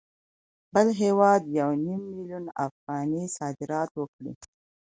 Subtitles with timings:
[0.73, 4.33] بل هېواد یو نیم میلیون افغانۍ صادرات وکړي